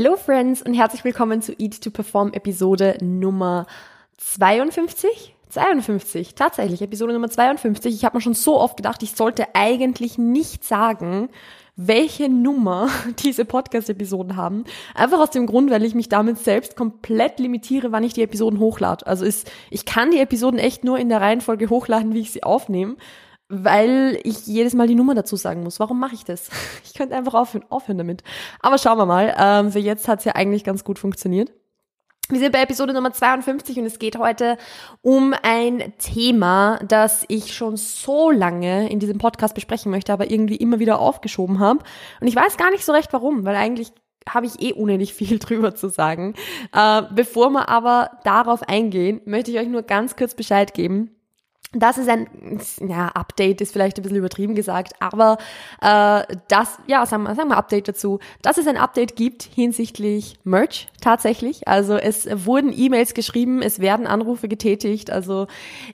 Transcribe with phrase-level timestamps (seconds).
[0.00, 3.66] Hello Friends und herzlich willkommen zu Eat to Perform Episode Nummer
[4.18, 5.34] 52.
[5.48, 7.92] 52, tatsächlich, Episode Nummer 52.
[7.92, 11.30] Ich habe mir schon so oft gedacht, ich sollte eigentlich nicht sagen,
[11.74, 12.88] welche Nummer
[13.24, 14.62] diese Podcast-Episoden haben.
[14.94, 18.60] Einfach aus dem Grund, weil ich mich damit selbst komplett limitiere, wann ich die Episoden
[18.60, 19.04] hochlade.
[19.04, 22.44] Also ist, ich kann die Episoden echt nur in der Reihenfolge hochladen, wie ich sie
[22.44, 22.94] aufnehme
[23.48, 25.80] weil ich jedes Mal die Nummer dazu sagen muss.
[25.80, 26.50] Warum mache ich das?
[26.84, 28.24] Ich könnte einfach aufhören, aufhören damit.
[28.60, 29.34] Aber schauen wir mal.
[29.38, 31.52] Ähm, für jetzt hat es ja eigentlich ganz gut funktioniert.
[32.28, 34.58] Wir sind bei Episode Nummer 52 und es geht heute
[35.00, 40.56] um ein Thema, das ich schon so lange in diesem Podcast besprechen möchte, aber irgendwie
[40.56, 41.80] immer wieder aufgeschoben habe.
[42.20, 43.92] Und ich weiß gar nicht so recht warum, weil eigentlich
[44.28, 46.34] habe ich eh unendlich viel drüber zu sagen.
[46.74, 51.17] Äh, bevor wir aber darauf eingehen, möchte ich euch nur ganz kurz Bescheid geben
[51.72, 52.28] das ist ein,
[52.80, 55.36] ja, Update ist vielleicht ein bisschen übertrieben gesagt, aber
[55.82, 60.38] äh, das, ja, sagen wir, sagen wir Update dazu, dass es ein Update gibt hinsichtlich
[60.44, 61.68] Merch tatsächlich.
[61.68, 65.46] Also es wurden E-Mails geschrieben, es werden Anrufe getätigt, also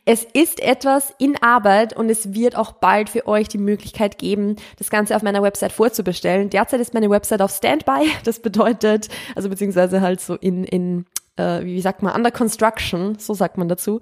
[0.04, 4.54] es ist etwas in Arbeit und es wird auch bald für euch die Möglichkeit geben,
[4.78, 6.50] das Ganze auf meiner Website vorzubestellen.
[6.50, 11.64] Derzeit ist meine Website auf Standby, das bedeutet, also beziehungsweise halt so in, in äh,
[11.64, 14.00] wie sagt man, under construction, so sagt man dazu.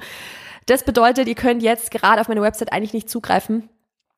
[0.66, 3.68] Das bedeutet, ihr könnt jetzt gerade auf meine Website eigentlich nicht zugreifen.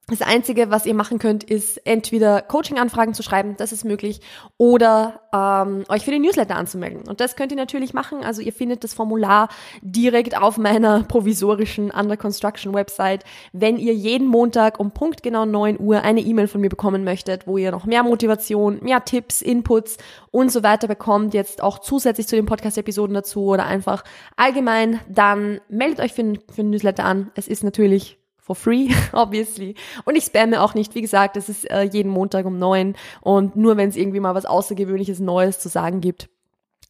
[0.09, 4.21] Das Einzige, was ihr machen könnt, ist entweder Coaching-Anfragen zu schreiben, das ist möglich,
[4.59, 7.09] oder ähm, euch für den Newsletter anzumelden.
[7.09, 8.23] Und das könnt ihr natürlich machen.
[8.23, 9.49] Also ihr findet das Formular
[9.81, 13.25] direkt auf meiner provisorischen Under Construction Website.
[13.55, 17.47] Wenn ihr jeden Montag um Punkt genau 9 Uhr eine E-Mail von mir bekommen möchtet,
[17.47, 19.97] wo ihr noch mehr Motivation, mehr Tipps, Inputs
[20.31, 24.05] und so weiter bekommt, jetzt auch zusätzlich zu den Podcast-Episoden dazu oder einfach
[24.37, 27.31] allgemein, dann meldet euch für, für den Newsletter an.
[27.37, 29.75] Es ist natürlich for free, obviously.
[30.05, 30.95] Und ich spamme auch nicht.
[30.95, 34.35] Wie gesagt, es ist äh, jeden Montag um neun und nur wenn es irgendwie mal
[34.35, 36.29] was Außergewöhnliches Neues zu sagen gibt,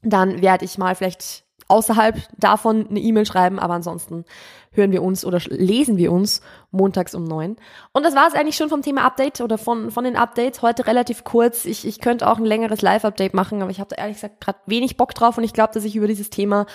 [0.03, 4.25] dann werde ich mal vielleicht außerhalb davon eine E-Mail schreiben, aber ansonsten
[4.73, 6.43] hören wir uns oder lesen wir uns
[6.73, 7.57] montags um neun.
[7.93, 10.61] Und das war es eigentlich schon vom Thema Update oder von, von den Updates.
[10.61, 11.65] Heute relativ kurz.
[11.65, 14.59] Ich, ich könnte auch ein längeres Live-Update machen, aber ich habe da ehrlich gesagt gerade
[14.67, 16.67] wenig Bock drauf und ich glaube, dass ich über dieses Thema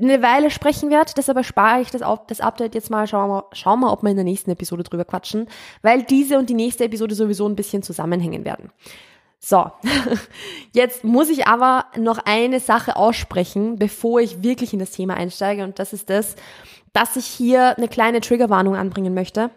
[0.00, 1.12] eine Weile sprechen werde.
[1.16, 3.06] Deshalb spare ich das, das Update jetzt mal.
[3.06, 5.48] Schauen wir, schauen wir, ob wir in der nächsten Episode drüber quatschen,
[5.82, 8.70] weil diese und die nächste Episode sowieso ein bisschen zusammenhängen werden.
[9.40, 9.70] So,
[10.72, 15.62] jetzt muss ich aber noch eine Sache aussprechen, bevor ich wirklich in das Thema einsteige.
[15.64, 16.34] Und das ist das,
[16.92, 19.50] dass ich hier eine kleine Triggerwarnung anbringen möchte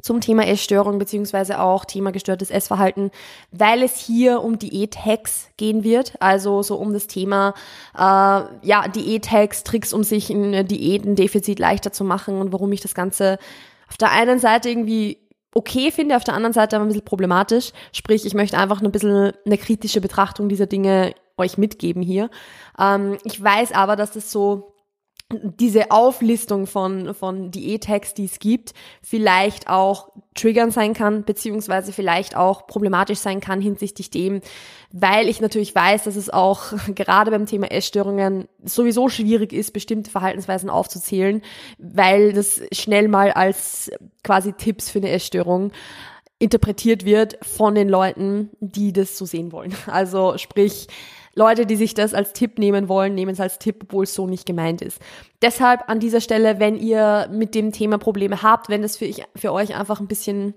[0.00, 3.10] zum Thema Essstörung beziehungsweise auch Thema gestörtes Essverhalten,
[3.50, 7.54] weil es hier um Diät-Hacks gehen wird, also so um das Thema
[7.96, 12.94] äh, ja Diät-Hacks, Tricks, um sich ein Diätendefizit leichter zu machen und warum ich das
[12.94, 13.38] Ganze
[13.88, 15.18] auf der einen Seite irgendwie
[15.54, 17.72] okay finde, auf der anderen Seite aber ein bisschen problematisch.
[17.92, 22.30] Sprich, ich möchte einfach ein bisschen eine kritische Betrachtung dieser Dinge euch mitgeben hier.
[22.78, 24.74] Ähm, ich weiß aber, dass das so
[25.30, 28.72] diese Auflistung von, von Diät-Hacks, die es gibt,
[29.02, 34.40] vielleicht auch triggern sein kann, beziehungsweise vielleicht auch problematisch sein kann hinsichtlich dem,
[34.90, 40.10] weil ich natürlich weiß, dass es auch gerade beim Thema Essstörungen sowieso schwierig ist, bestimmte
[40.10, 41.42] Verhaltensweisen aufzuzählen,
[41.76, 43.90] weil das schnell mal als
[44.24, 45.72] quasi Tipps für eine Essstörung
[46.38, 49.74] interpretiert wird von den Leuten, die das so sehen wollen.
[49.88, 50.86] Also sprich,
[51.38, 54.26] Leute, die sich das als Tipp nehmen wollen, nehmen es als Tipp, obwohl es so
[54.26, 55.00] nicht gemeint ist.
[55.40, 59.22] Deshalb an dieser Stelle, wenn ihr mit dem Thema Probleme habt, wenn das für, ich,
[59.36, 60.54] für euch einfach ein bisschen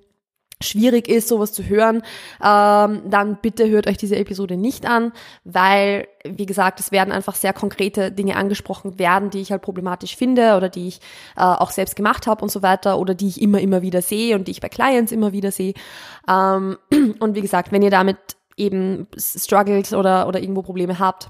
[0.59, 2.03] schwierig ist, sowas zu hören,
[2.43, 5.11] ähm, dann bitte hört euch diese Episode nicht an,
[5.43, 10.15] weil, wie gesagt, es werden einfach sehr konkrete Dinge angesprochen werden, die ich halt problematisch
[10.15, 10.99] finde oder die ich
[11.35, 14.35] äh, auch selbst gemacht habe und so weiter oder die ich immer, immer wieder sehe
[14.35, 15.73] und die ich bei Clients immer wieder sehe.
[16.27, 16.77] Ähm,
[17.19, 18.17] und wie gesagt, wenn ihr damit
[18.57, 21.29] eben struggelt oder, oder irgendwo Probleme habt,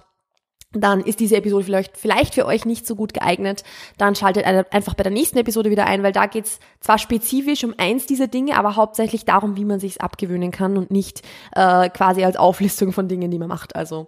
[0.73, 3.63] dann ist diese Episode vielleicht, vielleicht für euch nicht so gut geeignet.
[3.97, 7.73] Dann schaltet einfach bei der nächsten Episode wieder ein, weil da geht's zwar spezifisch um
[7.77, 11.23] eins dieser Dinge, aber hauptsächlich darum, wie man sich's abgewöhnen kann und nicht
[11.53, 13.75] äh, quasi als Auflistung von Dingen, die man macht.
[13.75, 14.07] Also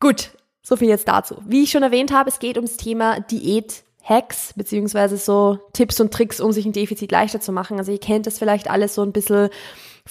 [0.00, 1.36] gut, so viel jetzt dazu.
[1.46, 3.84] Wie ich schon erwähnt habe, es geht ums Thema Diät.
[4.02, 7.76] Hacks, beziehungsweise so Tipps und Tricks, um sich ein Defizit leichter zu machen.
[7.76, 9.50] Also ihr kennt das vielleicht alles so ein bisschen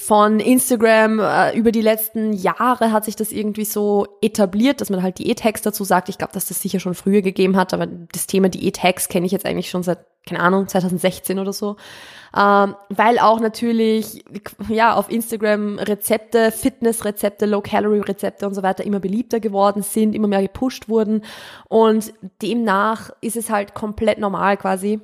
[0.01, 5.04] von Instagram äh, über die letzten Jahre hat sich das irgendwie so etabliert, dass man
[5.04, 6.07] halt Diät-Hacks dazu sagt.
[6.07, 9.34] Ich glaube, dass das sicher schon früher gegeben hat, aber das Thema Diät-Hacks kenne ich
[9.34, 11.75] jetzt eigentlich schon seit, keine Ahnung, 2016 oder so.
[12.36, 14.24] Ähm, weil auch natürlich,
[14.69, 20.42] ja, auf Instagram Rezepte, Fitness-Rezepte, Low-Calorie-Rezepte und so weiter immer beliebter geworden sind, immer mehr
[20.42, 21.24] gepusht wurden.
[21.68, 25.02] Und demnach ist es halt komplett normal quasi,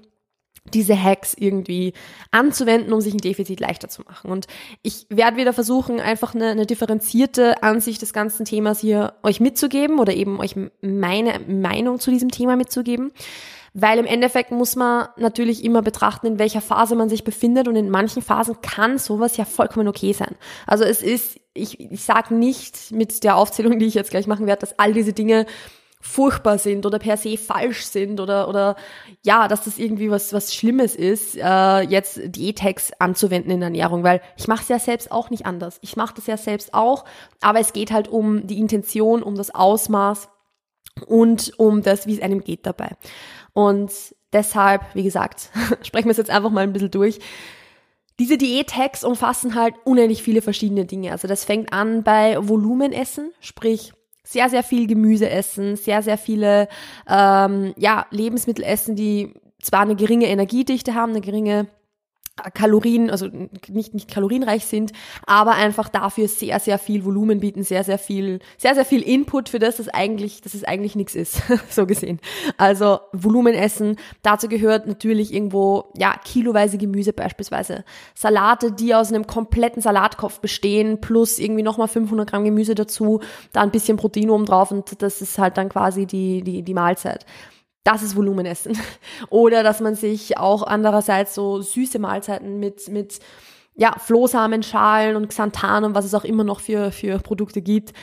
[0.74, 1.94] diese Hacks irgendwie
[2.32, 4.32] anzuwenden, um sich ein Defizit leichter zu machen.
[4.32, 4.48] Und
[4.82, 10.00] ich werde wieder versuchen, einfach eine, eine differenzierte Ansicht des ganzen Themas hier euch mitzugeben
[10.00, 13.12] oder eben euch meine Meinung zu diesem Thema mitzugeben.
[13.78, 17.76] Weil im Endeffekt muss man natürlich immer betrachten, in welcher Phase man sich befindet und
[17.76, 20.36] in manchen Phasen kann sowas ja vollkommen okay sein.
[20.66, 24.48] Also es ist, ich, ich sage nicht mit der Aufzählung, die ich jetzt gleich machen
[24.48, 25.46] werde, dass all diese Dinge
[26.06, 28.76] furchtbar sind oder per se falsch sind oder oder
[29.24, 34.22] ja, dass das irgendwie was was Schlimmes ist, äh, jetzt Diätex anzuwenden in Ernährung, weil
[34.38, 35.80] ich mache es ja selbst auch nicht anders.
[35.82, 37.06] Ich mache das ja selbst auch,
[37.42, 40.30] aber es geht halt um die Intention, um das Ausmaß
[41.08, 42.92] und um das, wie es einem geht dabei.
[43.54, 43.92] Und
[44.32, 45.50] deshalb, wie gesagt,
[45.82, 47.20] sprechen wir es jetzt einfach mal ein bisschen durch.
[48.20, 51.12] Diese Diät-Hacks umfassen halt unendlich viele verschiedene Dinge.
[51.12, 53.92] Also das fängt an bei Volumenessen, sprich
[54.26, 56.68] sehr, sehr viel Gemüse essen, sehr, sehr viele
[57.08, 61.68] ähm, ja, Lebensmittel essen, die zwar eine geringe Energiedichte haben, eine geringe
[62.54, 63.28] Kalorien, also
[63.70, 64.92] nicht, nicht kalorienreich sind,
[65.26, 69.48] aber einfach dafür sehr, sehr viel Volumen bieten, sehr, sehr viel, sehr, sehr viel Input
[69.48, 72.20] für das, das eigentlich, dass es eigentlich nichts ist, so gesehen.
[72.58, 77.86] Also Volumen essen, dazu gehört natürlich irgendwo, ja, kiloweise Gemüse beispielsweise.
[78.14, 83.22] Salate, die aus einem kompletten Salatkopf bestehen, plus irgendwie nochmal 500 Gramm Gemüse dazu,
[83.54, 86.74] da ein bisschen Protein oben drauf und das ist halt dann quasi die, die, die
[86.74, 87.26] Mahlzeit.
[87.86, 88.78] Das ist Volumenessen.
[89.30, 93.20] Oder dass man sich auch andererseits so süße Mahlzeiten mit, mit
[93.76, 97.94] ja, Flohsamenschalen und Xanthan und was es auch immer noch für, für Produkte gibt,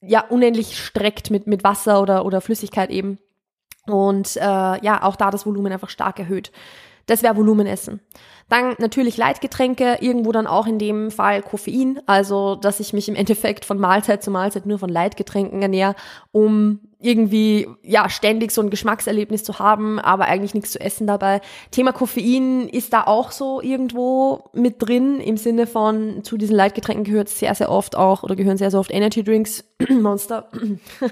[0.00, 3.18] ja, unendlich streckt mit, mit Wasser oder, oder Flüssigkeit eben.
[3.86, 6.52] Und äh, ja, auch da das Volumen einfach stark erhöht.
[7.06, 8.00] Das wäre Volumenessen.
[8.48, 13.14] Dann natürlich Leitgetränke, irgendwo dann auch in dem Fall Koffein, also dass ich mich im
[13.14, 15.96] Endeffekt von Mahlzeit zu Mahlzeit nur von Leitgetränken ernähre,
[16.30, 21.40] um irgendwie ja ständig so ein Geschmackserlebnis zu haben, aber eigentlich nichts zu essen dabei.
[21.70, 27.04] Thema Koffein ist da auch so irgendwo mit drin im Sinne von zu diesen Leitgetränken
[27.04, 30.48] gehört sehr sehr oft auch oder gehören sehr sehr oft Energy Drinks, Monster.
[31.02, 31.08] äh,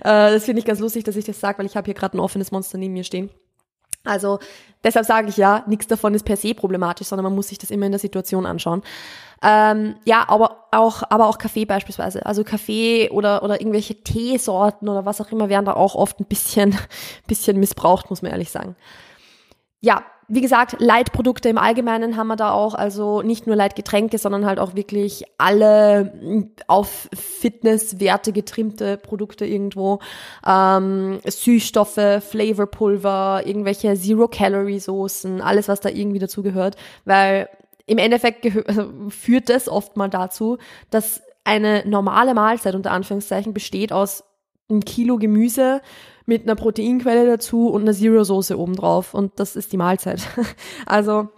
[0.00, 2.20] das finde ich ganz lustig, dass ich das sage, weil ich habe hier gerade ein
[2.20, 3.30] offenes Monster neben mir stehen.
[4.06, 4.38] Also
[4.84, 7.70] deshalb sage ich ja, nichts davon ist per se problematisch, sondern man muss sich das
[7.70, 8.82] immer in der Situation anschauen.
[9.42, 12.24] Ähm, ja, aber auch, aber auch Kaffee beispielsweise.
[12.24, 16.26] Also Kaffee oder, oder irgendwelche Teesorten oder was auch immer werden da auch oft ein
[16.26, 16.76] bisschen,
[17.26, 18.76] bisschen missbraucht, muss man ehrlich sagen.
[19.80, 24.44] Ja, wie gesagt, Leitprodukte im Allgemeinen haben wir da auch, also nicht nur Leitgetränke, sondern
[24.44, 30.00] halt auch wirklich alle auf Fitnesswerte getrimmte Produkte irgendwo.
[30.44, 36.76] Ähm, Süßstoffe, Flavorpulver, irgendwelche Zero-Calorie-Soßen, alles, was da irgendwie dazu gehört.
[37.04, 37.48] Weil
[37.86, 40.58] im Endeffekt also führt das oft mal dazu,
[40.90, 44.24] dass eine normale Mahlzeit unter Anführungszeichen besteht aus
[44.68, 45.80] ein Kilo Gemüse,
[46.26, 49.14] mit einer Proteinquelle dazu und einer Zero-Soße obendrauf.
[49.14, 50.26] Und das ist die Mahlzeit.
[50.86, 51.28] also,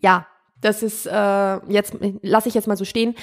[0.00, 0.26] ja,
[0.60, 3.14] das ist äh, jetzt, lasse ich jetzt mal so stehen.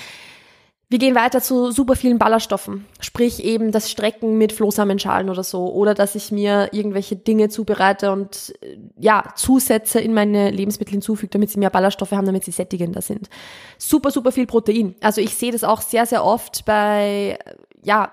[0.92, 5.72] Wir gehen weiter zu super vielen Ballaststoffen, sprich eben das Strecken mit Flohsamenschalen oder so,
[5.72, 11.30] oder dass ich mir irgendwelche Dinge zubereite und äh, ja, Zusätze in meine Lebensmittel hinzufüge,
[11.30, 13.30] damit sie mehr Ballaststoffe haben, damit sie sättigender sind.
[13.78, 14.96] Super, super viel Protein.
[15.00, 17.38] Also ich sehe das auch sehr, sehr oft bei
[17.84, 18.12] ja,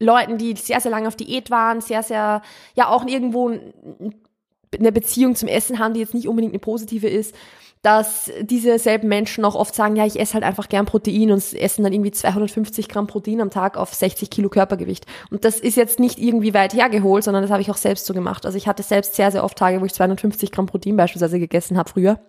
[0.00, 2.42] Leuten, die sehr, sehr lange auf Diät waren, sehr, sehr,
[2.74, 7.34] ja auch irgendwo eine Beziehung zum Essen haben, die jetzt nicht unbedingt eine positive ist,
[7.82, 11.52] dass diese selben Menschen auch oft sagen, ja, ich esse halt einfach gern Protein und
[11.54, 15.06] essen dann irgendwie 250 Gramm Protein am Tag auf 60 Kilo Körpergewicht.
[15.30, 18.14] Und das ist jetzt nicht irgendwie weit hergeholt, sondern das habe ich auch selbst so
[18.14, 18.46] gemacht.
[18.46, 21.78] Also ich hatte selbst sehr, sehr oft Tage, wo ich 250 Gramm Protein beispielsweise gegessen
[21.78, 22.20] habe früher.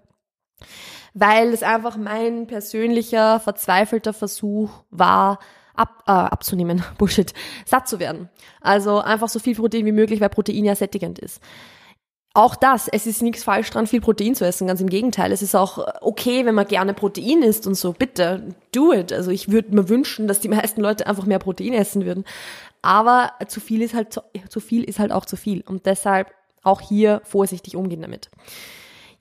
[1.15, 5.39] Weil es einfach mein persönlicher, verzweifelter Versuch war,
[5.79, 7.33] ab, äh, abzunehmen, Bullshit,
[7.65, 8.29] satt zu werden.
[8.61, 11.41] Also einfach so viel Protein wie möglich, weil Protein ja sättigend ist.
[12.35, 15.31] Auch das, es ist nichts falsch dran, viel Protein zu essen, ganz im Gegenteil.
[15.31, 19.11] Es ist auch okay, wenn man gerne Protein isst und so, bitte, do it.
[19.11, 22.25] Also ich würde mir wünschen, dass die meisten Leute einfach mehr Protein essen würden.
[22.81, 25.61] Aber zu viel ist halt zu, zu viel ist halt auch zu viel.
[25.61, 26.31] Und deshalb
[26.61, 28.29] auch hier vorsichtig umgehen damit.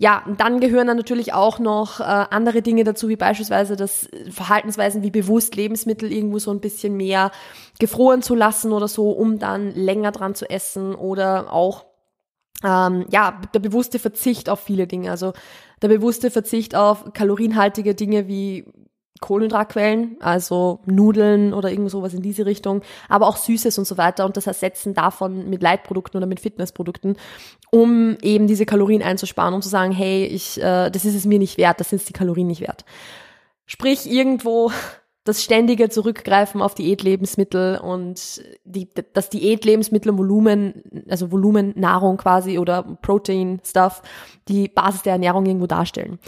[0.00, 5.02] Ja, dann gehören dann natürlich auch noch äh, andere Dinge dazu, wie beispielsweise das Verhaltensweisen
[5.02, 7.32] wie bewusst Lebensmittel irgendwo so ein bisschen mehr
[7.80, 11.86] gefroren zu lassen oder so, um dann länger dran zu essen oder auch
[12.64, 15.10] ähm, ja, der bewusste Verzicht auf viele Dinge.
[15.10, 15.32] Also
[15.82, 18.66] der bewusste Verzicht auf kalorienhaltige Dinge wie
[19.20, 24.24] Kohlenhydratquellen, also Nudeln oder irgend sowas in diese Richtung, aber auch Süßes und so weiter
[24.24, 27.16] und das Ersetzen davon mit Leitprodukten oder mit Fitnessprodukten,
[27.70, 31.38] um eben diese Kalorien einzusparen, um zu sagen, hey, ich, äh, das ist es mir
[31.38, 32.84] nicht wert, das sind die Kalorien nicht wert.
[33.66, 34.70] Sprich, irgendwo
[35.28, 44.00] das ständige Zurückgreifen auf Diätlebensmittel und die, das Diätlebensmittelvolumen, also Volumennahrung quasi oder Protein-Stuff,
[44.48, 46.18] die Basis der Ernährung irgendwo darstellen.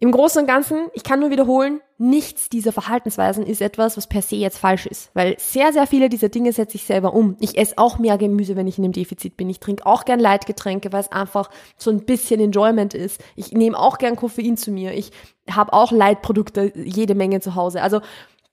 [0.00, 4.22] Im Großen und Ganzen, ich kann nur wiederholen, nichts dieser Verhaltensweisen ist etwas, was per
[4.22, 7.36] se jetzt falsch ist, weil sehr, sehr viele dieser Dinge setze ich selber um.
[7.40, 9.50] Ich esse auch mehr Gemüse, wenn ich in einem Defizit bin.
[9.50, 13.20] Ich trinke auch gern Leitgetränke, weil es einfach so ein bisschen Enjoyment ist.
[13.34, 14.94] Ich nehme auch gern Koffein zu mir.
[14.94, 15.10] Ich
[15.50, 17.82] habe auch Leitprodukte jede Menge zu Hause.
[17.82, 18.00] Also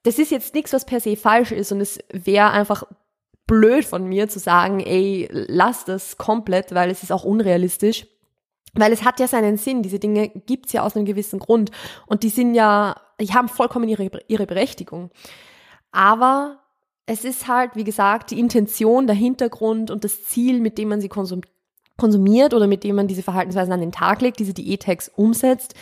[0.02, 2.82] das ist jetzt nichts, was per se falsch ist und es wäre einfach
[3.46, 8.06] blöd von mir zu sagen, ey, lass das komplett, weil es ist auch unrealistisch.
[8.76, 11.70] Weil es hat ja seinen Sinn, diese Dinge gibt's ja aus einem gewissen Grund.
[12.06, 15.10] Und die sind ja, die haben vollkommen ihre, ihre Berechtigung.
[15.92, 16.58] Aber
[17.06, 21.00] es ist halt, wie gesagt, die Intention, der Hintergrund und das Ziel, mit dem man
[21.00, 21.40] sie konsum
[21.96, 25.74] konsumiert oder mit dem man diese Verhaltensweisen an den Tag legt, diese Diät-Tags umsetzt,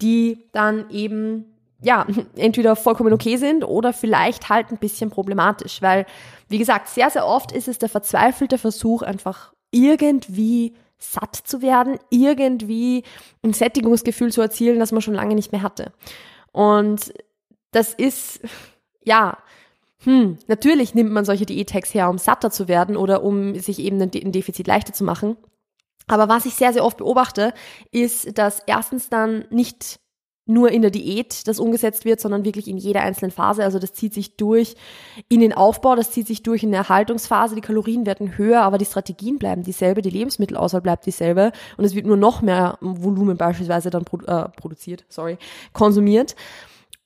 [0.00, 1.44] die dann eben
[1.82, 6.06] ja, entweder vollkommen okay sind oder vielleicht halt ein bisschen problematisch, weil,
[6.48, 11.98] wie gesagt, sehr, sehr oft ist es der verzweifelte Versuch, einfach irgendwie satt zu werden,
[12.10, 13.04] irgendwie
[13.42, 15.92] ein Sättigungsgefühl zu erzielen, das man schon lange nicht mehr hatte.
[16.52, 17.12] Und
[17.70, 18.40] das ist,
[19.04, 19.38] ja,
[20.02, 24.00] hm, natürlich nimmt man solche Diät-Tags her, um satter zu werden oder um sich eben
[24.00, 25.36] ein Defizit leichter zu machen.
[26.06, 27.52] Aber was ich sehr, sehr oft beobachte,
[27.90, 30.00] ist, dass erstens dann nicht
[30.48, 33.62] nur in der Diät das umgesetzt wird, sondern wirklich in jeder einzelnen Phase.
[33.62, 34.74] Also das zieht sich durch
[35.28, 37.54] in den Aufbau, das zieht sich durch in der Erhaltungsphase.
[37.54, 41.94] Die Kalorien werden höher, aber die Strategien bleiben dieselbe, die Lebensmittelauswahl bleibt dieselbe und es
[41.94, 45.38] wird nur noch mehr Volumen beispielsweise dann produ äh, produziert, sorry,
[45.72, 46.34] konsumiert.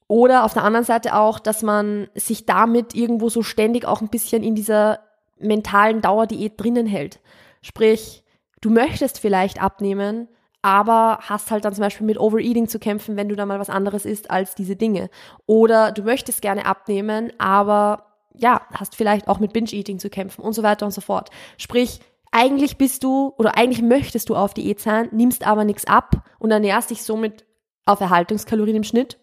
[0.08, 4.08] Oder auf der anderen Seite auch, dass man sich damit irgendwo so ständig auch ein
[4.08, 5.00] bisschen in dieser
[5.38, 7.20] mentalen Dauerdiät drinnen hält.
[7.62, 8.22] Sprich,
[8.60, 10.28] du möchtest vielleicht abnehmen,
[10.62, 13.68] aber hast halt dann zum Beispiel mit Overeating zu kämpfen, wenn du da mal was
[13.68, 15.10] anderes isst als diese Dinge.
[15.46, 20.54] Oder du möchtest gerne abnehmen, aber ja, hast vielleicht auch mit Binge-Eating zu kämpfen und
[20.54, 21.30] so weiter und so fort.
[21.58, 22.00] Sprich,
[22.30, 26.50] eigentlich bist du oder eigentlich möchtest du auf Diät sein, nimmst aber nichts ab und
[26.50, 27.44] ernährst dich somit
[27.84, 29.18] auf Erhaltungskalorien im Schnitt,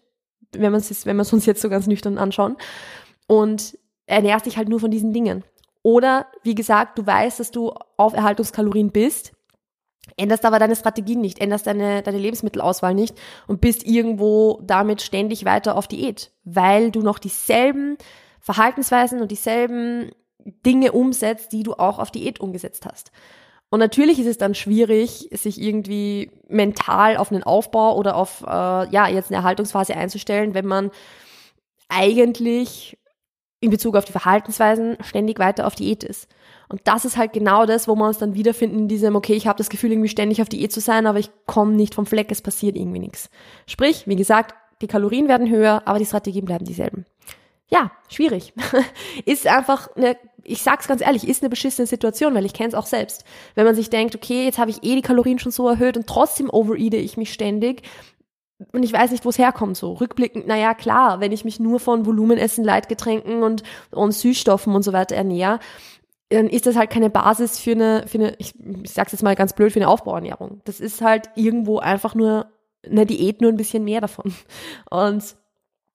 [0.52, 2.56] wenn man es wenn wir es uns jetzt so ganz nüchtern anschauen
[3.26, 5.42] und ernährst dich halt nur von diesen Dingen.
[5.82, 9.32] Oder wie gesagt, du weißt, dass du auf Erhaltungskalorien bist,
[10.16, 15.44] änderst aber deine Strategien nicht, änderst deine, deine Lebensmittelauswahl nicht und bist irgendwo damit ständig
[15.44, 17.96] weiter auf Diät, weil du noch dieselben
[18.40, 20.10] Verhaltensweisen und dieselben
[20.66, 23.12] Dinge umsetzt, die du auch auf Diät umgesetzt hast.
[23.70, 28.46] Und natürlich ist es dann schwierig, sich irgendwie mental auf einen Aufbau oder auf äh,
[28.46, 30.90] ja jetzt eine Erhaltungsphase einzustellen, wenn man
[31.88, 32.98] eigentlich
[33.60, 36.28] in Bezug auf die Verhaltensweisen ständig weiter auf Diät ist.
[36.68, 39.46] Und das ist halt genau das, wo wir uns dann wiederfinden in diesem, okay, ich
[39.46, 42.30] habe das Gefühl, irgendwie ständig auf Diät zu sein, aber ich komme nicht vom Fleck,
[42.30, 43.28] es passiert irgendwie nichts.
[43.66, 47.04] Sprich, wie gesagt, die Kalorien werden höher, aber die Strategien bleiben dieselben.
[47.68, 48.52] Ja, schwierig.
[49.26, 52.74] ist einfach eine, ich sag's ganz ehrlich, ist eine beschissene Situation, weil ich kenne es
[52.74, 53.24] auch selbst.
[53.54, 56.06] Wenn man sich denkt, okay, jetzt habe ich eh die Kalorien schon so erhöht und
[56.06, 57.82] trotzdem overeate ich mich ständig,
[58.72, 61.80] und ich weiß nicht, wo es herkommt, so rückblickend, naja, klar, wenn ich mich nur
[61.80, 65.58] von Volumenessen, Leitgetränken und, und Süßstoffen und so weiter ernähre,
[66.28, 69.34] dann ist das halt keine Basis für eine, für eine ich, ich sag's jetzt mal
[69.34, 70.60] ganz blöd, für eine Aufbauernährung.
[70.64, 72.46] Das ist halt irgendwo einfach nur
[72.84, 74.32] eine Diät, nur ein bisschen mehr davon.
[74.90, 75.36] Und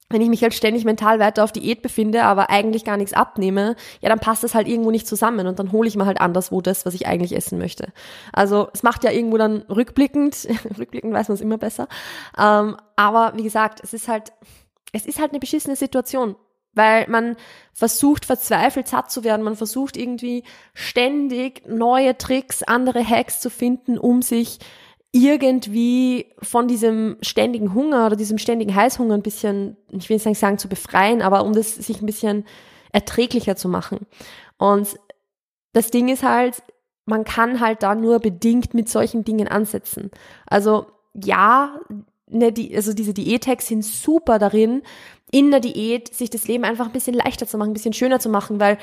[0.10, 3.76] wenn ich mich halt ständig mental weiter auf Diät befinde, aber eigentlich gar nichts abnehme,
[4.02, 6.62] ja, dann passt das halt irgendwo nicht zusammen und dann hole ich mir halt anderswo
[6.62, 7.92] das, was ich eigentlich essen möchte.
[8.32, 10.48] Also es macht ja irgendwo dann rückblickend,
[10.78, 11.88] rückblickend weiß man es immer besser,
[12.38, 14.32] ähm, aber wie gesagt, es ist halt,
[14.94, 16.36] es ist halt eine beschissene Situation
[16.76, 17.38] weil man
[17.74, 20.44] versucht verzweifelt satt zu werden, man versucht irgendwie
[20.74, 24.60] ständig neue Tricks, andere Hacks zu finden, um sich
[25.16, 30.58] irgendwie von diesem ständigen Hunger oder diesem ständigen Heißhunger ein bisschen, ich will nicht sagen
[30.58, 32.44] zu befreien, aber um das sich ein bisschen
[32.92, 34.08] erträglicher zu machen.
[34.58, 35.00] Und
[35.72, 36.62] das Ding ist halt,
[37.06, 40.12] man kann halt da nur bedingt mit solchen Dingen ansetzen.
[40.48, 41.80] Also ja,
[42.28, 44.82] ne, die, also diese Diät-Hacks sind super darin,
[45.32, 48.20] in der Diät sich das Leben einfach ein bisschen leichter zu machen, ein bisschen schöner
[48.20, 48.78] zu machen, weil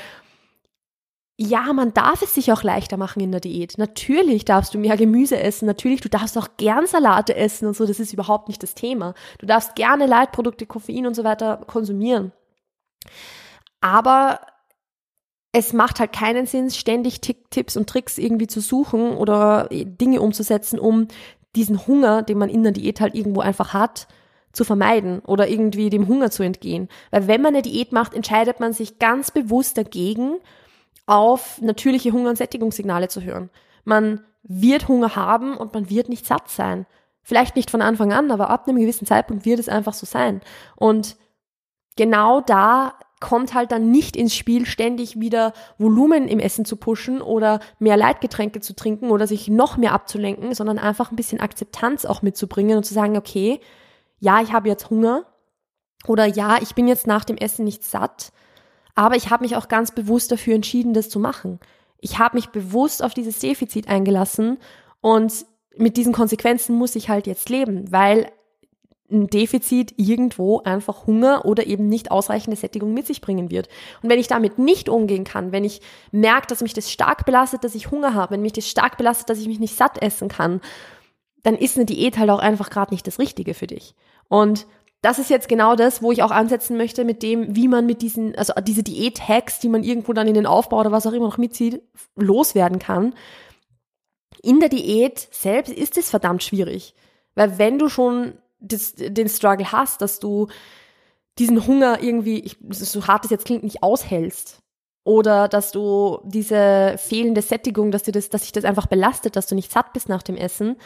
[1.42, 3.78] ja, man darf es sich auch leichter machen in der Diät.
[3.78, 7.86] Natürlich darfst du mehr Gemüse essen, natürlich, du darfst auch gern Salate essen und so,
[7.86, 9.14] das ist überhaupt nicht das Thema.
[9.38, 12.32] Du darfst gerne Leitprodukte, Koffein und so weiter konsumieren.
[13.80, 14.40] Aber
[15.52, 20.78] es macht halt keinen Sinn, ständig Tipps und Tricks irgendwie zu suchen oder Dinge umzusetzen,
[20.78, 21.08] um
[21.54, 24.08] diesen Hunger, den man in der Diät halt irgendwo einfach hat,
[24.52, 26.88] zu vermeiden oder irgendwie dem Hunger zu entgehen.
[27.10, 30.38] Weil wenn man eine Diät macht, entscheidet man sich ganz bewusst dagegen,
[31.06, 33.50] auf natürliche Hunger- und Sättigungssignale zu hören.
[33.84, 36.86] Man wird Hunger haben und man wird nicht satt sein.
[37.22, 40.40] Vielleicht nicht von Anfang an, aber ab einem gewissen Zeitpunkt wird es einfach so sein.
[40.76, 41.16] Und
[41.96, 47.22] genau da kommt halt dann nicht ins Spiel, ständig wieder Volumen im Essen zu pushen
[47.22, 52.04] oder mehr Leitgetränke zu trinken oder sich noch mehr abzulenken, sondern einfach ein bisschen Akzeptanz
[52.04, 53.60] auch mitzubringen und zu sagen, okay,
[54.18, 55.24] ja, ich habe jetzt Hunger
[56.08, 58.32] oder ja, ich bin jetzt nach dem Essen nicht satt,
[58.94, 61.60] aber ich habe mich auch ganz bewusst dafür entschieden, das zu machen.
[61.98, 64.58] Ich habe mich bewusst auf dieses Defizit eingelassen
[65.00, 65.46] und
[65.76, 68.30] mit diesen Konsequenzen muss ich halt jetzt leben, weil
[69.10, 73.68] ein Defizit irgendwo einfach Hunger oder eben nicht ausreichende Sättigung mit sich bringen wird.
[74.02, 75.80] Und wenn ich damit nicht umgehen kann, wenn ich
[76.10, 79.28] merke, dass mich das stark belastet, dass ich Hunger habe, wenn mich das stark belastet,
[79.28, 80.60] dass ich mich nicht satt essen kann,
[81.42, 83.94] dann ist eine Diät halt auch einfach gerade nicht das Richtige für dich.
[84.28, 84.66] Und
[85.02, 88.02] das ist jetzt genau das, wo ich auch ansetzen möchte mit dem, wie man mit
[88.02, 91.26] diesen, also diese Diät-Hacks, die man irgendwo dann in den Aufbau oder was auch immer
[91.26, 91.82] noch mitzieht,
[92.14, 93.14] loswerden kann.
[94.42, 96.94] In der Diät selbst ist es verdammt schwierig.
[97.34, 100.46] Weil wenn du schon das, den Struggle hast, dass du
[101.38, 104.62] diesen Hunger irgendwie, ich, so hart es jetzt klingt, nicht aushältst.
[105.04, 109.48] Oder dass du diese fehlende Sättigung, dass dir das, dass sich das einfach belastet, dass
[109.48, 110.76] du nicht satt bist nach dem Essen,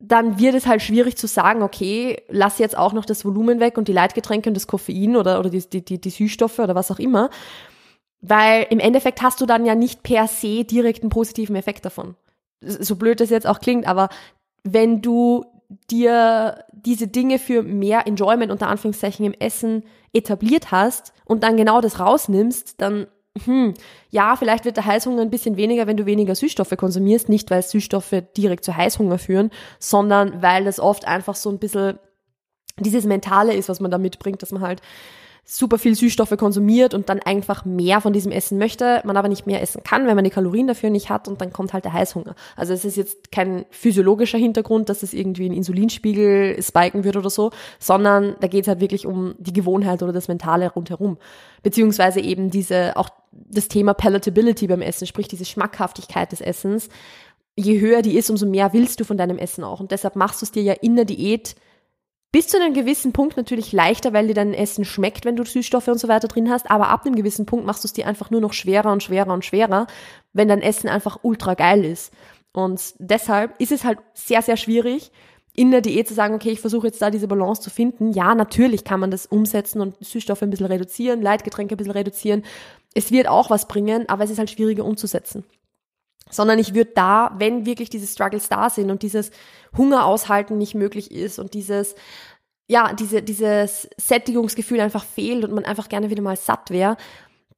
[0.00, 3.76] dann wird es halt schwierig zu sagen, okay, lass jetzt auch noch das Volumen weg
[3.78, 6.90] und die Leitgetränke und das Koffein oder, oder die, die, die, die Süßstoffe oder was
[6.90, 7.30] auch immer.
[8.20, 12.14] Weil im Endeffekt hast du dann ja nicht per se direkt einen positiven Effekt davon.
[12.60, 14.08] So blöd das jetzt auch klingt, aber
[14.62, 15.44] wenn du
[15.90, 21.80] dir diese Dinge für mehr Enjoyment unter Anführungszeichen im Essen etabliert hast und dann genau
[21.80, 23.06] das rausnimmst, dann
[23.44, 23.74] hm,
[24.10, 27.62] ja, vielleicht wird der Heißhunger ein bisschen weniger, wenn du weniger Süßstoffe konsumierst, nicht weil
[27.62, 31.98] Süßstoffe direkt zu Heißhunger führen, sondern weil das oft einfach so ein bisschen
[32.78, 34.82] dieses Mentale ist, was man da mitbringt, dass man halt
[35.50, 39.46] super viel Süßstoffe konsumiert und dann einfach mehr von diesem Essen möchte, man aber nicht
[39.46, 41.94] mehr essen kann, wenn man die Kalorien dafür nicht hat und dann kommt halt der
[41.94, 42.34] Heißhunger.
[42.54, 47.30] Also es ist jetzt kein physiologischer Hintergrund, dass es irgendwie einen Insulinspiegel spiken wird oder
[47.30, 51.16] so, sondern da geht es halt wirklich um die Gewohnheit oder das Mentale rundherum.
[51.62, 56.90] Beziehungsweise eben diese, auch das Thema Palatability beim Essen, sprich diese Schmackhaftigkeit des Essens.
[57.56, 59.80] Je höher die ist, umso mehr willst du von deinem Essen auch.
[59.80, 61.56] Und deshalb machst du es dir ja in der Diät
[62.30, 65.88] bis zu einem gewissen Punkt natürlich leichter, weil dir dein Essen schmeckt, wenn du Süßstoffe
[65.88, 68.30] und so weiter drin hast, aber ab einem gewissen Punkt machst du es dir einfach
[68.30, 69.86] nur noch schwerer und schwerer und schwerer,
[70.32, 72.12] wenn dein Essen einfach ultra geil ist.
[72.52, 75.10] Und deshalb ist es halt sehr, sehr schwierig,
[75.54, 78.12] in der Diät zu sagen, okay, ich versuche jetzt da diese Balance zu finden.
[78.12, 82.44] Ja, natürlich kann man das umsetzen und Süßstoffe ein bisschen reduzieren, Leitgetränke ein bisschen reduzieren.
[82.94, 85.44] Es wird auch was bringen, aber es ist halt schwieriger umzusetzen
[86.30, 89.30] sondern ich würde da, wenn wirklich diese Struggles da sind und dieses
[89.76, 91.94] Hunger aushalten nicht möglich ist und dieses
[92.68, 96.98] ja, diese, dieses Sättigungsgefühl einfach fehlt und man einfach gerne wieder mal satt wäre,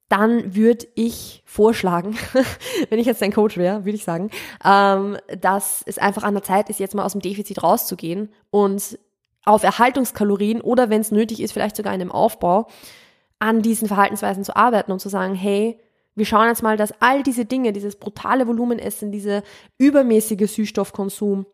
[0.07, 2.17] dann würde ich vorschlagen,
[2.89, 4.29] wenn ich jetzt dein Coach wäre, würde ich sagen,
[4.63, 8.97] ähm, dass es einfach an der Zeit ist, jetzt mal aus dem Defizit rauszugehen und
[9.45, 12.67] auf Erhaltungskalorien oder wenn es nötig ist, vielleicht sogar in einem Aufbau,
[13.39, 15.79] an diesen Verhaltensweisen zu arbeiten und zu sagen, hey,
[16.15, 19.43] wir schauen jetzt mal, dass all diese Dinge, dieses brutale Volumenessen, diese
[19.77, 21.45] übermäßige Süßstoffkonsum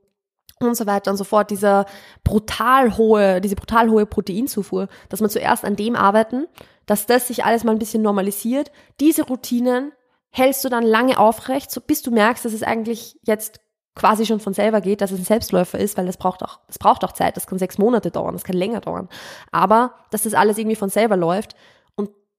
[0.59, 1.85] und so weiter und so fort, dieser
[2.23, 6.47] brutal hohe, diese brutal hohe Proteinzufuhr, dass man zuerst an dem arbeiten,
[6.85, 8.71] dass das sich alles mal ein bisschen normalisiert.
[8.99, 9.91] Diese Routinen
[10.31, 13.59] hältst du dann lange aufrecht, so bis du merkst, dass es eigentlich jetzt
[13.95, 16.77] quasi schon von selber geht, dass es ein Selbstläufer ist, weil das braucht auch, das
[16.77, 19.09] braucht auch Zeit, das kann sechs Monate dauern, das kann länger dauern.
[19.51, 21.55] Aber, dass das alles irgendwie von selber läuft,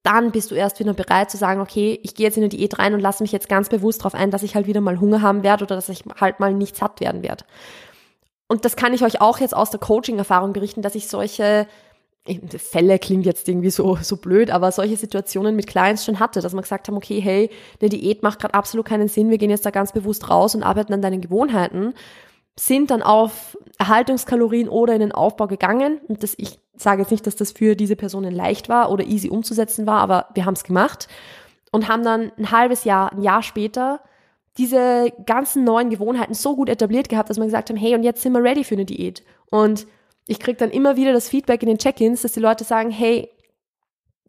[0.02, 2.78] dann bist du erst wieder bereit zu sagen, okay, ich gehe jetzt in eine Diät
[2.78, 5.22] rein und lasse mich jetzt ganz bewusst darauf ein, dass ich halt wieder mal Hunger
[5.22, 7.44] haben werde oder dass ich halt mal nicht satt werden werde.
[8.46, 11.66] Und das kann ich euch auch jetzt aus der Coaching-Erfahrung berichten, dass ich solche
[12.58, 16.52] Fälle klingt jetzt irgendwie so, so blöd, aber solche Situationen mit Clients schon hatte, dass
[16.52, 19.64] man gesagt haben, okay, hey, eine Diät macht gerade absolut keinen Sinn, wir gehen jetzt
[19.64, 21.94] da ganz bewusst raus und arbeiten an deinen Gewohnheiten,
[22.58, 27.26] sind dann auf Erhaltungskalorien oder in den Aufbau gegangen und das, ich sage jetzt nicht,
[27.26, 30.64] dass das für diese Personen leicht war oder easy umzusetzen war, aber wir haben es
[30.64, 31.08] gemacht
[31.70, 34.00] und haben dann ein halbes Jahr, ein Jahr später
[34.56, 38.22] diese ganzen neuen Gewohnheiten so gut etabliert gehabt, dass wir gesagt haben, hey, und jetzt
[38.22, 39.22] sind wir ready für eine Diät.
[39.50, 39.86] Und
[40.26, 43.30] ich kriege dann immer wieder das Feedback in den Check-ins, dass die Leute sagen, hey,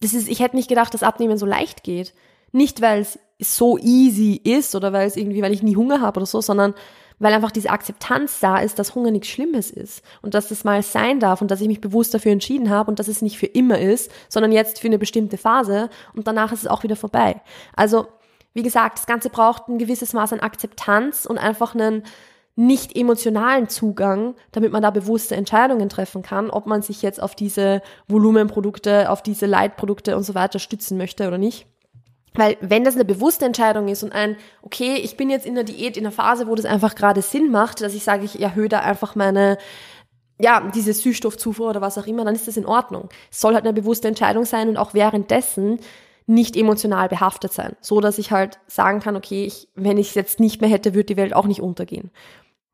[0.01, 2.13] das ist, ich hätte nicht gedacht, dass Abnehmen so leicht geht.
[2.51, 6.19] Nicht, weil es so easy ist oder weil es irgendwie, weil ich nie Hunger habe
[6.19, 6.75] oder so, sondern
[7.19, 10.81] weil einfach diese Akzeptanz da ist, dass Hunger nichts Schlimmes ist und dass das mal
[10.81, 13.45] sein darf und dass ich mich bewusst dafür entschieden habe und dass es nicht für
[13.45, 17.41] immer ist, sondern jetzt für eine bestimmte Phase und danach ist es auch wieder vorbei.
[17.75, 18.07] Also,
[18.53, 22.03] wie gesagt, das Ganze braucht ein gewisses Maß an Akzeptanz und einfach einen
[22.55, 27.33] nicht emotionalen Zugang, damit man da bewusste Entscheidungen treffen kann, ob man sich jetzt auf
[27.33, 31.67] diese Volumenprodukte, auf diese Leitprodukte und so weiter stützen möchte oder nicht.
[32.35, 35.63] Weil wenn das eine bewusste Entscheidung ist und ein, okay, ich bin jetzt in der
[35.63, 38.69] Diät in einer Phase, wo das einfach gerade Sinn macht, dass ich sage, ich erhöhe
[38.69, 39.57] da einfach meine
[40.41, 43.09] ja, diese Süßstoffzufuhr oder was auch immer, dann ist das in Ordnung.
[43.29, 45.79] Es soll halt eine bewusste Entscheidung sein und auch währenddessen
[46.27, 50.15] nicht emotional behaftet sein, so dass ich halt sagen kann, okay, ich, wenn ich es
[50.15, 52.11] jetzt nicht mehr hätte, würde die Welt auch nicht untergehen.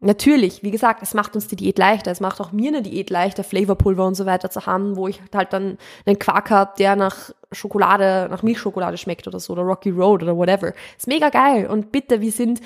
[0.02, 2.12] Natürlich, wie gesagt, es macht uns die Diät leichter.
[2.12, 5.22] Es macht auch mir eine Diät leichter, Flavorpulver und so weiter zu haben, wo ich
[5.34, 9.90] halt dann einen Quark habe, der nach Schokolade, nach Milchschokolade schmeckt oder so, oder Rocky
[9.90, 10.74] Road oder whatever.
[10.98, 11.68] Ist mega geil.
[11.68, 12.62] Und bitte, wir sind,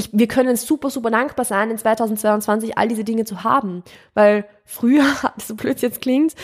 [0.00, 3.82] ich, wir können super, super dankbar sein, in 2022 all diese Dinge zu haben.
[4.14, 5.04] Weil früher,
[5.36, 6.34] so blöd es jetzt klingt,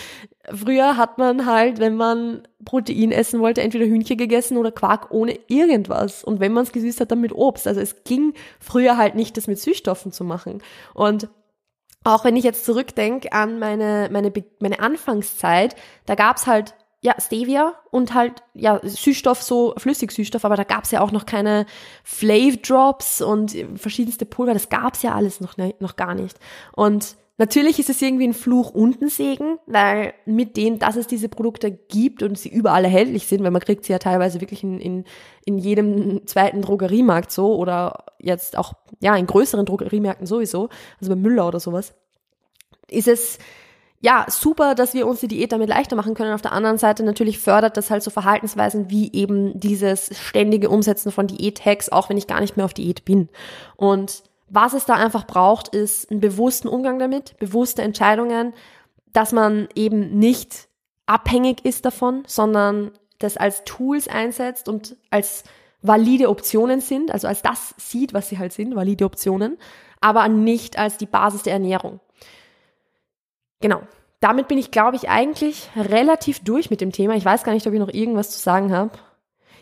[0.53, 5.39] früher hat man halt, wenn man Protein essen wollte, entweder Hühnchen gegessen oder Quark ohne
[5.49, 6.23] irgendwas.
[6.23, 7.67] Und wenn man es gesüßt hat, dann mit Obst.
[7.67, 10.63] Also es ging früher halt nicht, das mit Süßstoffen zu machen.
[10.93, 11.29] Und
[12.05, 16.75] auch wenn ich jetzt zurückdenke an meine, meine, meine Anfangszeit, da gab's halt
[17.07, 21.65] ja, Stevia und halt, ja, Süßstoff, so Flüssigsüßstoff, aber da gab's ja auch noch keine
[22.03, 26.37] Flav Drops und verschiedenste Pulver, das gab's ja alles noch, ne, noch gar nicht.
[26.73, 31.07] Und Natürlich ist es irgendwie ein Fluch und ein Segen, weil mit denen, dass es
[31.07, 34.63] diese Produkte gibt und sie überall erhältlich sind, weil man kriegt sie ja teilweise wirklich
[34.63, 35.05] in, in,
[35.45, 41.21] in jedem zweiten Drogeriemarkt so oder jetzt auch, ja, in größeren Drogeriemärkten sowieso, also bei
[41.21, 41.93] Müller oder sowas,
[42.89, 43.39] ist es
[44.07, 46.33] ja, super, dass wir uns die Diät damit leichter machen können.
[46.33, 51.11] Auf der anderen Seite natürlich fördert das halt so Verhaltensweisen wie eben dieses ständige Umsetzen
[51.11, 53.29] von Diät-Hacks, auch wenn ich gar nicht mehr auf Diät bin.
[53.75, 58.55] Und was es da einfach braucht, ist einen bewussten Umgang damit, bewusste Entscheidungen,
[59.13, 60.69] dass man eben nicht
[61.07, 65.43] abhängig ist davon, sondern das als Tools einsetzt und als
[65.83, 69.59] valide Optionen sind, also als das sieht, was sie halt sind, valide Optionen,
[70.01, 71.99] aber nicht als die Basis der Ernährung.
[73.61, 73.83] Genau.
[74.21, 77.15] Damit bin ich, glaube ich, eigentlich relativ durch mit dem Thema.
[77.15, 78.93] Ich weiß gar nicht, ob ich noch irgendwas zu sagen habe.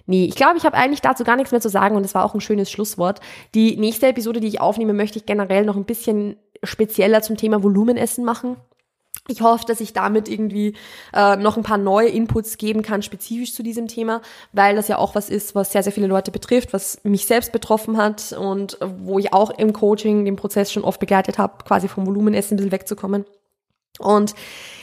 [0.06, 2.24] Nee, ich glaube, ich habe eigentlich dazu gar nichts mehr zu sagen und es war
[2.24, 3.20] auch ein schönes Schlusswort.
[3.54, 7.62] Die nächste Episode, die ich aufnehme, möchte ich generell noch ein bisschen spezieller zum Thema
[7.62, 8.56] Volumenessen machen.
[9.26, 10.74] Ich hoffe, dass ich damit irgendwie
[11.14, 14.20] äh, noch ein paar neue Inputs geben kann, spezifisch zu diesem Thema,
[14.52, 17.50] weil das ja auch was ist, was sehr, sehr viele Leute betrifft, was mich selbst
[17.50, 21.88] betroffen hat und wo ich auch im Coaching den Prozess schon oft begleitet habe, quasi
[21.88, 23.24] vom Volumenessen ein bisschen wegzukommen.
[23.98, 24.34] Und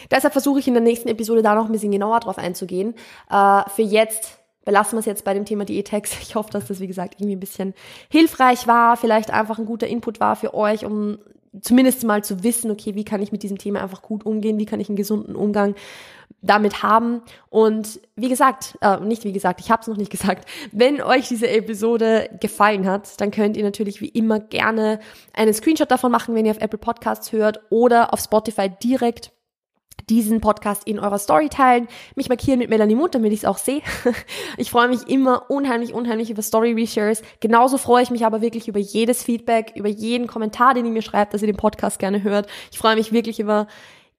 [0.09, 2.95] deshalb versuche ich in der nächsten Episode da noch ein bisschen genauer drauf einzugehen.
[3.29, 6.11] Äh, für jetzt belassen wir es jetzt bei dem Thema Diätex.
[6.21, 7.73] Ich hoffe, dass das, wie gesagt, irgendwie ein bisschen
[8.09, 11.19] hilfreich war, vielleicht einfach ein guter Input war für euch, um
[11.59, 14.65] zumindest mal zu wissen, okay, wie kann ich mit diesem Thema einfach gut umgehen, wie
[14.65, 15.75] kann ich einen gesunden Umgang
[16.41, 17.21] damit haben.
[17.49, 21.27] Und wie gesagt, äh, nicht wie gesagt, ich habe es noch nicht gesagt, wenn euch
[21.27, 24.99] diese Episode gefallen hat, dann könnt ihr natürlich wie immer gerne
[25.33, 29.31] einen Screenshot davon machen, wenn ihr auf Apple Podcasts hört oder auf Spotify direkt
[30.11, 33.57] diesen Podcast in eurer Story teilen, mich markieren mit Melanie Mut, damit ich es auch
[33.57, 33.81] sehe.
[34.57, 37.21] Ich freue mich immer unheimlich, unheimlich über Story Reshares.
[37.39, 41.01] Genauso freue ich mich aber wirklich über jedes Feedback, über jeden Kommentar, den ihr mir
[41.01, 42.47] schreibt, dass ihr den Podcast gerne hört.
[42.71, 43.67] Ich freue mich wirklich über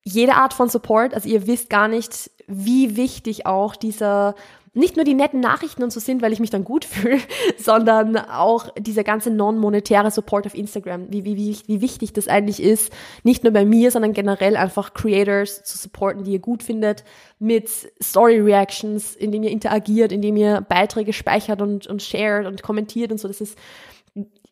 [0.02, 1.14] jede Art von Support.
[1.14, 4.34] Also ihr wisst gar nicht, wie wichtig auch dieser
[4.74, 7.20] nicht nur die netten Nachrichten und so sind, weil ich mich dann gut fühle,
[7.58, 12.92] sondern auch dieser ganze non-monetäre Support auf Instagram, wie, wie, wie, wichtig das eigentlich ist,
[13.22, 17.04] nicht nur bei mir, sondern generell einfach Creators zu supporten, die ihr gut findet,
[17.38, 17.68] mit
[18.02, 23.18] Story Reactions, indem ihr interagiert, indem ihr Beiträge speichert und, und shared und kommentiert und
[23.18, 23.28] so.
[23.28, 23.58] Das ist,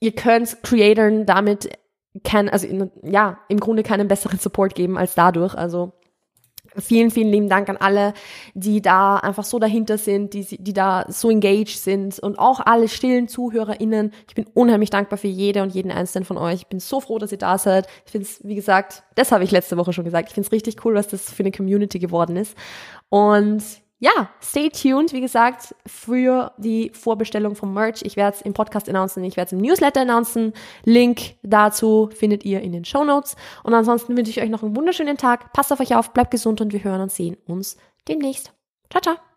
[0.00, 1.70] ihr könnt Creatoren damit
[2.24, 5.54] kein, also in, ja, im Grunde keinen besseren Support geben als dadurch.
[5.54, 5.92] Also
[6.76, 8.14] Vielen, vielen lieben Dank an alle,
[8.54, 12.88] die da einfach so dahinter sind, die, die da so engaged sind und auch alle
[12.88, 14.12] stillen ZuhörerInnen.
[14.28, 16.54] Ich bin unheimlich dankbar für jede und jeden einzelnen von euch.
[16.54, 17.86] Ich bin so froh, dass ihr da seid.
[18.06, 20.28] Ich finde es, wie gesagt, das habe ich letzte Woche schon gesagt.
[20.28, 22.56] Ich finde es richtig cool, was das für eine Community geworden ist.
[23.08, 23.62] Und
[24.00, 28.00] ja, stay tuned, wie gesagt, für die Vorbestellung vom Merch.
[28.02, 30.54] Ich werde es im Podcast announcen, ich werde es im Newsletter announcen.
[30.84, 33.36] Link dazu findet ihr in den Show Notes.
[33.62, 35.52] Und ansonsten wünsche ich euch noch einen wunderschönen Tag.
[35.52, 37.76] Passt auf euch auf, bleibt gesund und wir hören und sehen uns
[38.08, 38.52] demnächst.
[38.88, 39.29] Ciao, ciao.